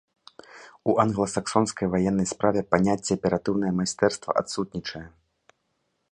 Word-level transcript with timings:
У 0.91 0.93
англасаксонскай 1.03 1.87
ваеннай 1.95 2.27
справе 2.33 2.61
паняцце 2.73 3.11
аператыўнае 3.19 3.71
майстэрства 3.81 4.29
адсутнічае. 4.41 5.03